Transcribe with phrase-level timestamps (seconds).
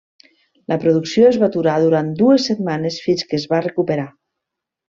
[0.71, 4.09] La producció es va aturar durant dues setmanes fins que es va recuperar.